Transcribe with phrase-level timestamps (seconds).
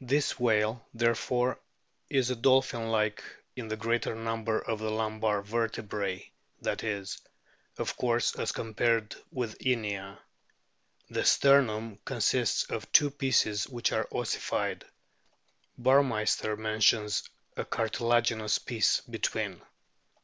[0.00, 1.60] This whale, there fore,
[2.08, 3.22] is dolphin like
[3.54, 7.18] in the greater number of the lumbar vertebrae that is,
[7.78, 10.18] of course, as compared with Inia.
[11.08, 14.86] The sternum consists of two pieces which are ossified;
[15.78, 17.22] Burmeister mentions
[17.56, 19.62] a cartilagin ous piece between.